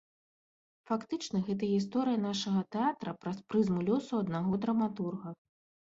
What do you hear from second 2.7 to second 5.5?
тэатра праз прызму лёсу аднаго драматурга.